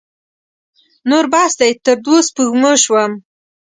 نور 1.09 1.25
بس 1.31 1.51
دی؛ 1.59 1.71
تر 1.85 1.95
دوو 2.03 2.17
سپږمو 2.27 2.71
سوم. 2.83 3.11